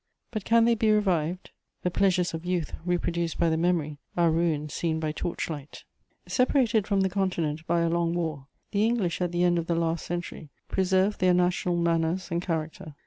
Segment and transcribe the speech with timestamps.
[0.31, 1.51] But can they be revived?
[1.83, 5.83] The pleasures of youth reproduced by the memory are ruins seen by torchlight.
[6.05, 9.67] * Separated from the Continent by a long war, the English at the end of
[9.67, 12.95] the last century preserved their national manners and character.